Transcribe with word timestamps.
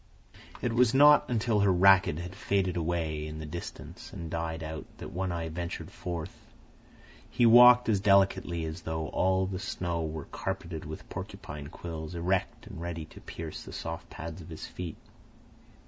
It 0.63 0.73
was 0.73 0.95
not 0.95 1.29
until 1.29 1.59
her 1.59 1.71
racket 1.71 2.17
had 2.17 2.33
faded 2.35 2.75
away 2.75 3.27
in 3.27 3.37
the 3.37 3.45
distance 3.45 4.11
and 4.11 4.31
died 4.31 4.63
out 4.63 4.87
that 4.97 5.11
One 5.11 5.31
Eye 5.31 5.47
ventured 5.49 5.91
forth. 5.91 6.35
He 7.29 7.45
walked 7.45 7.87
as 7.87 7.99
delicately 7.99 8.65
as 8.65 8.81
though 8.81 9.09
all 9.09 9.45
the 9.45 9.59
snow 9.59 10.03
were 10.03 10.25
carpeted 10.25 10.85
with 10.85 11.07
porcupine 11.09 11.67
quills, 11.67 12.15
erect 12.15 12.65
and 12.65 12.81
ready 12.81 13.05
to 13.05 13.21
pierce 13.21 13.61
the 13.61 13.73
soft 13.73 14.09
pads 14.09 14.41
of 14.41 14.49
his 14.49 14.65
feet. 14.65 14.97